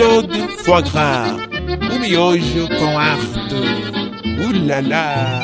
[0.00, 1.36] Claude Foie Gras,
[1.94, 2.96] o miojo com.
[4.40, 5.42] Uh lá lá.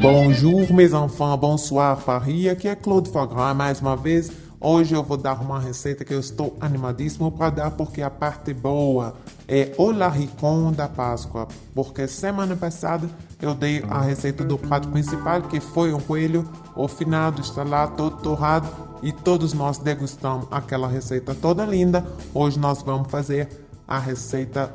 [0.00, 4.45] Bonjour mes enfants, bonsoir Paris, aqui é Claude Foie Gras mais uma vez.
[4.58, 8.54] Hoje eu vou dar uma receita que eu estou animadíssimo para dar porque a parte
[8.54, 9.14] boa
[9.46, 11.46] é o laricon da Páscoa.
[11.74, 13.08] Porque semana passada
[13.40, 17.86] eu dei a receita do prato principal que foi um coelho, o finado está lá
[17.86, 18.68] todo torrado
[19.02, 22.04] e todos nós degustamos aquela receita toda linda.
[22.32, 23.48] Hoje nós vamos fazer
[23.86, 24.72] a receita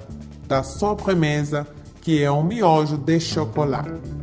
[0.48, 1.67] da sobremesa
[2.01, 4.20] que é um miojo de chocolate.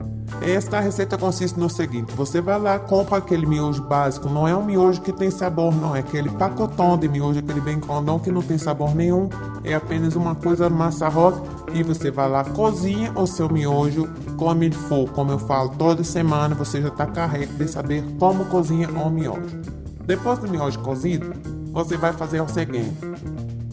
[0.49, 4.65] Esta receita consiste no seguinte: você vai lá, compra aquele miojo básico, não é um
[4.65, 8.43] miojo que tem sabor, não, é aquele pacotão de miojo, aquele bem grandão que não
[8.43, 9.29] tem sabor nenhum,
[9.63, 11.43] é apenas uma coisa massa rosa.
[11.75, 16.03] E você vai lá, cozinha o seu miojo como ele for, como eu falo toda
[16.03, 19.61] semana, você já está carregado de saber como cozinha um miojo.
[20.07, 21.35] Depois do miojo cozido,
[21.73, 22.97] você vai fazer o seguinte: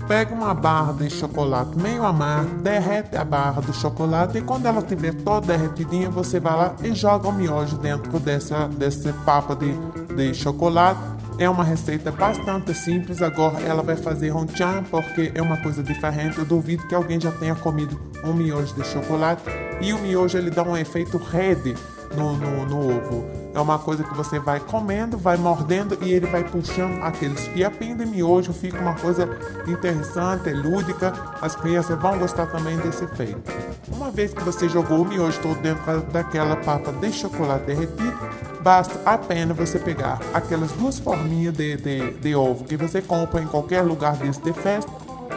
[0.07, 4.79] Pega uma barra de chocolate meio amargo, derrete a barra do chocolate e quando ela
[4.79, 9.73] estiver toda derretidinha, você vai lá e joga o miojo dentro dessa, desse papo de,
[10.15, 10.99] de chocolate.
[11.39, 16.37] É uma receita bastante simples, agora ela vai fazer tchan porque é uma coisa diferente.
[16.37, 19.41] Eu duvido que alguém já tenha comido um miojo de chocolate
[19.81, 21.75] e o miojo ele dá um efeito rede
[22.15, 23.44] no, no, no ovo.
[23.55, 27.97] É uma coisa que você vai comendo, vai mordendo e ele vai puxando aqueles fiapinhos
[27.97, 28.51] de miojo.
[28.51, 29.29] Fica uma coisa
[29.65, 31.13] interessante, lúdica.
[31.41, 33.41] As crianças vão gostar também desse efeito.
[33.87, 38.19] Uma vez que você jogou o miojo todo dentro daquela papa de chocolate derretido,
[38.61, 43.47] basta apenas você pegar aquelas duas forminhas de, de, de ovo que você compra em
[43.47, 44.91] qualquer lugar desse de festa,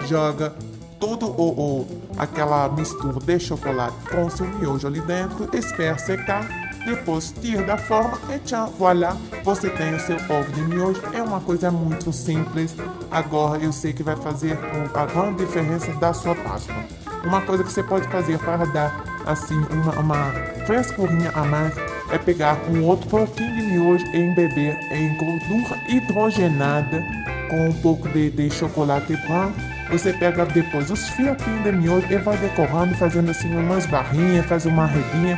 [0.08, 0.52] joga
[0.98, 7.34] todo o aquela mistura de chocolate com o seu miojo ali dentro, espera secar depois
[7.40, 11.02] tira da forma e tchau, voilà, você tem o seu ovo de miojo.
[11.12, 12.74] É uma coisa muito simples.
[13.10, 14.58] Agora eu sei que vai fazer
[14.94, 16.76] a grande diferença da sua Páscoa.
[17.24, 20.32] Uma coisa que você pode fazer para dar assim uma, uma
[20.66, 21.74] frescurinha a mais
[22.10, 27.04] é pegar um outro pouquinho de miojo e embeber em gordura hidrogenada
[27.50, 29.54] com um pouco de, de chocolate branco.
[29.90, 34.66] Você pega depois os fiapinhos de miojo e vai decorando, fazendo assim umas barrinhas, faz
[34.66, 35.36] uma redinha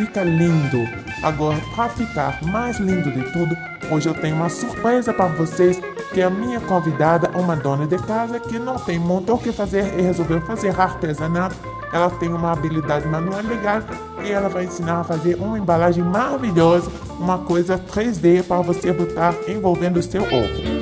[0.00, 0.88] fica lindo.
[1.22, 3.54] Agora, para ficar mais lindo de tudo,
[3.90, 5.78] hoje eu tenho uma surpresa para vocês,
[6.14, 9.98] que a minha convidada, uma dona de casa que não tem muito o que fazer
[9.98, 11.54] e resolveu fazer artesanato.
[11.92, 13.82] Ela tem uma habilidade manual legal
[14.24, 19.34] e ela vai ensinar a fazer uma embalagem maravilhosa, uma coisa 3D para você botar
[19.46, 20.80] envolvendo o seu ovo.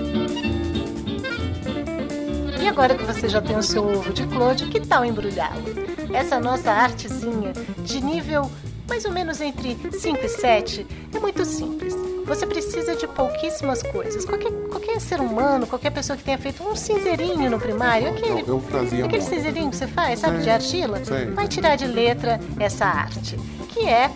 [2.60, 5.64] E agora que você já tem o seu ovo de Claude, que tal embrulhá-lo?
[6.12, 7.52] Essa nossa artezinha
[7.82, 8.48] de nível
[8.88, 11.94] mais ou menos entre 5 e 7, é muito simples.
[12.24, 14.24] Você precisa de pouquíssimas coisas.
[14.24, 18.62] Qualquer, qualquer ser humano, qualquer pessoa que tenha feito um cinzeirinho no primário, aquele, eu,
[18.92, 21.00] eu aquele cinzeirinho que você faz, sabe, de argila,
[21.34, 23.36] vai tirar de letra essa arte,
[23.68, 24.10] que é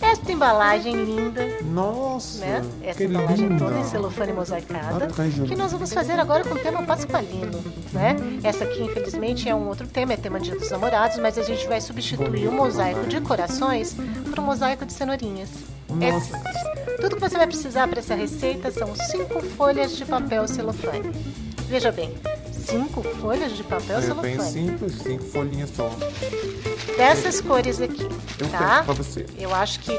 [0.00, 1.46] esta embalagem linda.
[1.62, 2.44] Nossa!
[2.44, 2.64] Né?
[2.82, 3.64] Essa embalagem linda.
[3.64, 5.06] toda em celofane mosaicada.
[5.06, 7.62] Ah, que nós vamos fazer agora com o tema pasqualino.
[7.92, 8.16] Né?
[8.42, 11.66] Essa aqui, infelizmente, é um outro tema, é tema Dia dos Namorados, mas a gente
[11.66, 13.94] vai substituir o mosaico de corações
[14.28, 15.50] por um mosaico de cenourinhas.
[16.00, 16.26] É Nossa.
[16.26, 17.00] simples.
[17.00, 21.10] Tudo que você vai precisar para essa receita são cinco folhas de papel celofane.
[21.68, 22.14] Veja bem,
[22.70, 24.36] cinco folhas de papel celofane.
[24.36, 25.90] bem simples, cinco folhinhas só.
[26.96, 28.06] Dessas cores aqui,
[28.38, 28.82] Eu tá?
[28.84, 29.26] pra você.
[29.38, 29.92] Eu acho que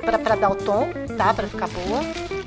[0.00, 1.32] pra, pra dar o tom, tá?
[1.34, 2.00] Pra ficar boa,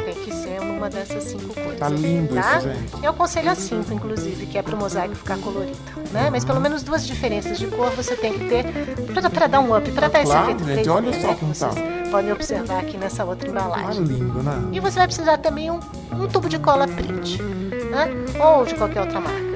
[0.04, 1.80] tem que ser uma dessas cinco cores.
[1.80, 2.58] Tá lindo tá?
[2.58, 3.04] isso, gente.
[3.04, 5.78] Eu aconselho a cinco, inclusive, que é pro mosaico ficar colorido,
[6.12, 6.30] né?
[6.32, 8.66] Mas pelo menos duas diferenças de cor você tem que ter
[9.14, 11.38] pra, pra dar um up, pra dar esse Claro, efeito gente, 3D, olha só né,
[11.40, 11.70] como tá.
[11.70, 14.04] vocês podem observar aqui nessa outra Tá embalagem.
[14.04, 14.70] lindo, né?
[14.72, 15.80] E você vai precisar também um,
[16.12, 18.10] um tubo de cola print, né?
[18.44, 19.51] Ou de qualquer outra marca.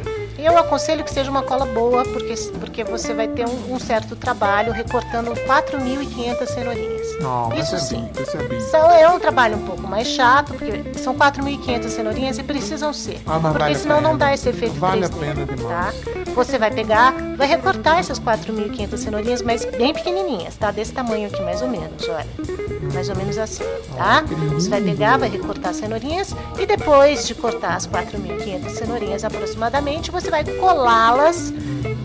[0.46, 4.16] Eu aconselho que seja uma cola boa, porque, porque você vai ter um, um certo
[4.16, 7.20] trabalho recortando 4.500 cenourinhas.
[7.20, 8.08] Não, Isso é sim.
[8.16, 8.60] é.
[8.60, 13.20] São, é um trabalho um pouco mais chato, porque são 4.500 cenourinhas e precisam ser.
[13.26, 15.96] Ah, porque vale a senão não dá esse efeito Vale a 3D, pena demais.
[15.96, 16.32] Tá?
[16.36, 20.70] Você vai pegar, vai recortar essas 4.500 cenourinhas, mas bem pequenininhas, tá?
[20.70, 22.28] Desse tamanho aqui, mais ou menos, olha.
[22.94, 23.64] Mais ou menos assim,
[23.98, 24.24] tá?
[24.54, 30.12] Você vai pegar, vai recortar as cenourinhas e depois de cortar as 4.500 cenourinhas aproximadamente,
[30.12, 31.54] você vai colá-las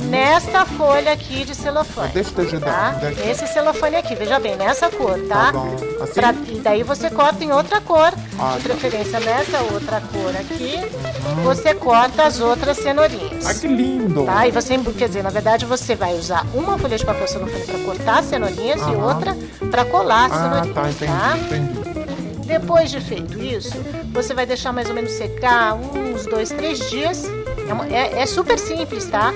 [0.08, 2.12] nesta folha aqui de celofane.
[2.12, 3.00] Deixa eu te ajudar.
[3.00, 3.10] Tá?
[3.28, 5.52] Esse celofane aqui, veja bem, nessa cor, tá?
[5.52, 6.04] Tá.
[6.04, 6.12] Assim?
[6.14, 8.74] Pra- e daí você corta em outra cor, Ah, de tá.
[8.74, 10.78] preferência nessa outra cor aqui,
[11.44, 13.46] você corta as outras cenourinhas.
[13.46, 14.24] Ah, que lindo!
[14.24, 14.46] Tá?
[14.46, 17.78] E você, quer dizer, na verdade você vai usar uma folha de papel celofane para
[17.80, 19.06] cortar as cenourinhas e Aham.
[19.06, 19.36] outra
[19.70, 21.36] para colar as Ah, cenourinhas, tá, entendi, tá?
[21.38, 21.79] entendi.
[22.50, 23.78] Depois de feito isso,
[24.12, 27.24] você vai deixar mais ou menos secar uns dois, três dias.
[27.68, 29.32] É, uma, é, é super simples, tá?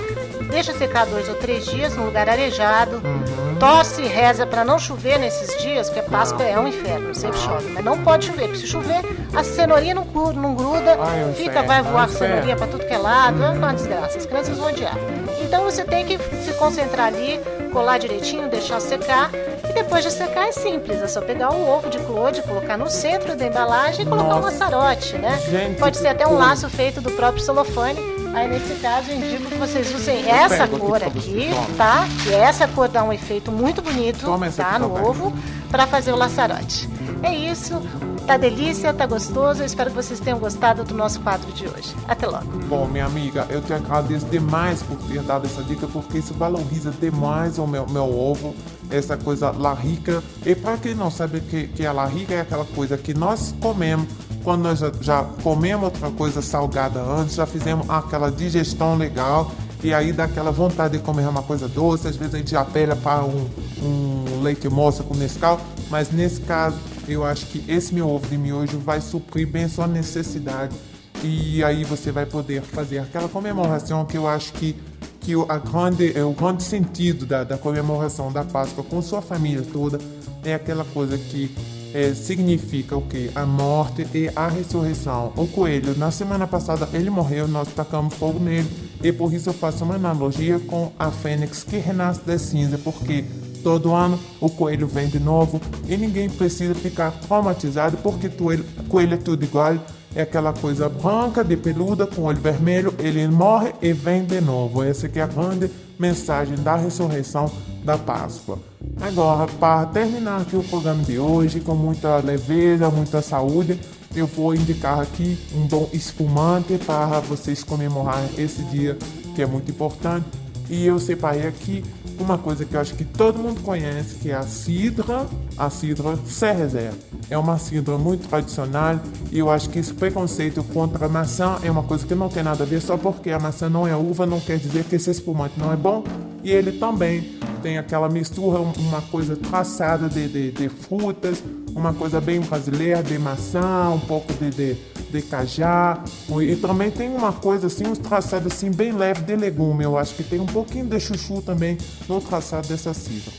[0.51, 2.97] Deixa secar dois ou três dias num lugar arejado.
[2.97, 3.55] Uhum.
[3.57, 7.69] Torce e reza para não chover nesses dias, porque Páscoa é um inferno, sempre chove.
[7.69, 9.01] Mas não pode chover, porque se chover,
[9.33, 13.43] a cenourinha não, não gruda, Ai, fica, vai voar cenourinha para tudo que é lado,
[13.43, 14.17] é uma desgraça.
[14.17, 14.95] As crianças vão odiar.
[15.41, 17.39] Então você tem que se concentrar ali,
[17.71, 19.29] colar direitinho, deixar secar.
[19.69, 22.89] E depois de secar é simples, é só pegar o ovo de clode, colocar no
[22.89, 24.39] centro da embalagem e colocar Nossa.
[24.39, 25.37] um laçarote, né?
[25.49, 29.49] Gente, Pode ser até um laço feito do próprio celofane Aí nesse caso eu indico
[29.49, 32.05] que vocês usem essa cor aqui, tá?
[32.27, 34.77] E essa cor dá um efeito muito bonito, tá?
[34.77, 35.33] No ovo,
[35.71, 36.89] para fazer o laçarote.
[37.23, 37.81] É isso.
[38.25, 39.61] Tá delícia, tá gostoso.
[39.61, 41.95] Eu espero que vocês tenham gostado do nosso quadro de hoje.
[42.07, 42.45] Até logo.
[42.67, 46.89] Bom, minha amiga, eu te agradeço demais por ter dado essa dica, porque isso valoriza
[46.89, 48.55] demais o meu, meu ovo,
[48.89, 50.23] essa coisa larrica.
[50.43, 54.07] E para quem não sabe que, que a larrica é aquela coisa que nós comemos
[54.43, 59.51] quando nós já, já comemos outra coisa salgada antes, já fizemos aquela digestão legal
[59.83, 62.95] e aí dá aquela vontade de comer uma coisa doce, às vezes a gente apela
[62.95, 63.47] para um,
[63.81, 68.37] um leite moça com Nescau, mas nesse caso eu acho que esse meu ovo de
[68.37, 70.75] miojo vai suprir bem sua necessidade
[71.23, 74.75] e aí você vai poder fazer aquela comemoração que eu acho que
[75.21, 79.63] que a grande, é o grande sentido da, da comemoração da Páscoa com sua família
[79.73, 79.97] toda
[80.43, 81.49] é aquela coisa que
[81.95, 83.31] é, significa o que?
[83.33, 85.31] A morte e a ressurreição.
[85.37, 88.69] O coelho, na semana passada, ele morreu, nós tacamos fogo nele,
[89.01, 93.23] e por isso eu faço uma analogia com a fênix que renasce da cinza, porque
[93.65, 95.59] todo ano o coelho vem de novo
[95.89, 99.75] e ninguém precisa ficar traumatizado porque coelho, coelho é tudo igual.
[100.15, 104.83] É aquela coisa branca de peluda com olho vermelho, ele morre e vem de novo.
[104.83, 105.69] Essa que é a grande
[105.99, 107.51] mensagem da ressurreição
[107.83, 108.59] da Páscoa.
[109.01, 113.79] Agora, para terminar aqui o programa de hoje com muita leveza, muita saúde,
[114.15, 118.95] eu vou indicar aqui um bom espumante para vocês comemorarem esse dia
[119.35, 120.44] que é muito importante.
[120.69, 121.83] E eu separei aqui
[122.19, 125.27] uma coisa que eu acho que todo mundo conhece, que é a cidra,
[125.57, 126.91] a cidra Cerezer.
[127.29, 128.99] É uma cidra muito tradicional
[129.31, 132.43] e eu acho que esse preconceito contra a maçã é uma coisa que não tem
[132.43, 135.09] nada a ver, só porque a maçã não é uva não quer dizer que esse
[135.11, 136.03] espumante não é bom.
[136.43, 141.43] E ele também tem aquela mistura, uma coisa traçada de, de, de frutas,
[141.75, 144.77] uma coisa bem brasileira, de maçã, um pouco de, de,
[145.11, 146.03] de cajá.
[146.41, 149.83] E também tem uma coisa assim, um traçado assim bem leve de legume.
[149.83, 153.31] Eu acho que tem um pouquinho de chuchu também no traçado dessa cidra.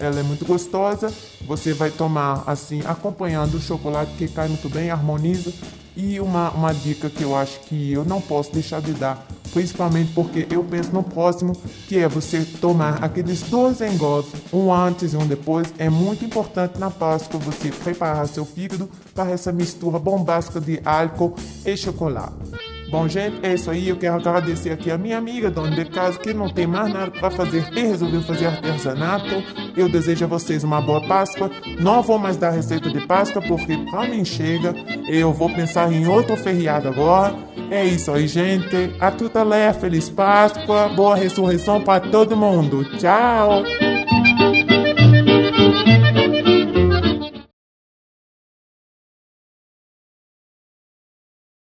[0.00, 1.12] Ela é muito gostosa,
[1.44, 5.52] você vai tomar assim, acompanhando o chocolate que cai muito bem, harmoniza.
[5.96, 9.26] E uma, uma dica que eu acho que eu não posso deixar de dar
[9.58, 11.52] principalmente porque eu penso no próximo,
[11.88, 15.74] que é você tomar aqueles dois engolfes, um antes e um depois.
[15.78, 21.34] É muito importante na Páscoa você preparar seu fígado para essa mistura bombástica de álcool
[21.66, 22.67] e chocolate.
[22.90, 23.88] Bom, gente, é isso aí.
[23.88, 27.10] Eu quero agradecer aqui a minha amiga, dona de casa, que não tem mais nada
[27.10, 29.42] para fazer e resolveu fazer artesanato.
[29.76, 31.50] Eu desejo a vocês uma boa Páscoa.
[31.78, 34.74] Não vou mais dar receita de Páscoa, porque para mim chega.
[35.08, 37.34] Eu vou pensar em outro feriado agora.
[37.70, 38.94] É isso aí, gente.
[38.98, 42.84] A tuta lé, feliz Páscoa, boa ressurreição para todo mundo.
[42.98, 43.62] Tchau!